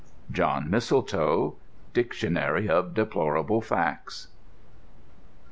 John 0.31 0.67
Mistletoe: 0.67 1.57
Dictionary 1.93 2.67
of 2.67 2.95
Deplorable 2.95 3.61
Facts. 3.61 4.29